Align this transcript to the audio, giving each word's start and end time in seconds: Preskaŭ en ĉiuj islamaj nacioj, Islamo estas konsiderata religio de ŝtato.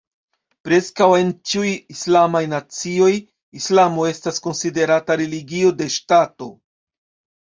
Preskaŭ 0.67 1.09
en 1.17 1.27
ĉiuj 1.49 1.73
islamaj 1.95 2.41
nacioj, 2.55 3.11
Islamo 3.61 4.07
estas 4.13 4.43
konsiderata 4.47 5.19
religio 5.23 5.75
de 5.83 5.91
ŝtato. 5.99 6.53